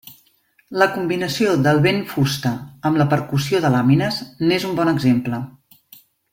La 0.83 0.87
combinació 0.93 1.51
del 1.67 1.81
vent-fusta 1.83 2.53
amb 2.91 2.99
la 3.03 3.07
percussió 3.13 3.63
de 3.67 3.73
làmines 3.77 4.21
n'és 4.49 4.69
un 4.73 4.77
bon 4.83 4.95
exemple. 4.97 5.45